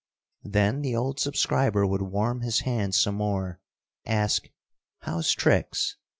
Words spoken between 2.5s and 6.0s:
hands some more, ask "How's tricks?"